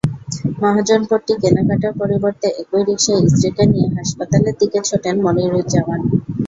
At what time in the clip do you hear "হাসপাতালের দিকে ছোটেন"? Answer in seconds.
3.97-5.15